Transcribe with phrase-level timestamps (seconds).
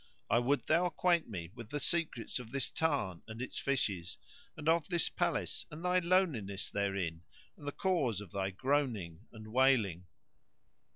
[0.31, 4.17] I would thou acquaint me with the secrets of this tarn and its fishes
[4.57, 7.21] and of this palace and thy loneliness therein
[7.55, 10.07] and the cause of thy groaning and wailing."